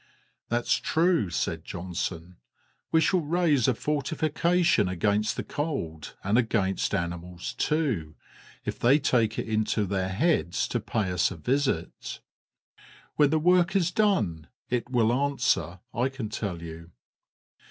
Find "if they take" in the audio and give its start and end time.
8.65-9.37